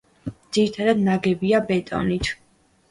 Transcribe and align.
ძირითადად 0.57 1.03
ნაგებია 1.11 1.61
ბეტონით. 1.71 2.35